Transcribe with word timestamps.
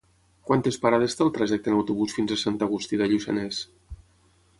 Quantes 0.51 0.77
parades 0.85 1.15
té 1.19 1.23
el 1.25 1.29
trajecte 1.35 1.71
en 1.73 1.77
autobús 1.81 2.15
fins 2.19 2.33
a 2.35 2.39
Sant 2.45 2.57
Agustí 2.69 3.01
de 3.03 3.09
Lluçanès? 3.13 3.61